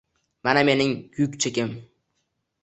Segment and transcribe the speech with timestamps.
[0.45, 1.69] Mana mening yuk chekim.